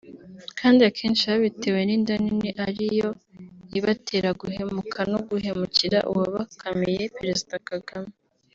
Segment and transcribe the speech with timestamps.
[0.59, 3.09] kandi akenshi babitewe n’inda nini ariyo
[3.77, 8.11] ibatera guhemuka no guhemukira uwabakamiye (Perezida Kagame)